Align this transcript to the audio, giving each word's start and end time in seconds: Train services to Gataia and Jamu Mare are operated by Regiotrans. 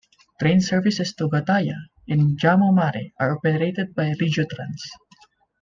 Train 0.39 0.61
services 0.61 1.11
to 1.19 1.27
Gataia 1.33 1.75
and 2.09 2.35
Jamu 2.39 2.73
Mare 2.73 3.11
are 3.19 3.35
operated 3.37 3.93
by 3.93 4.13
Regiotrans. 4.13 4.81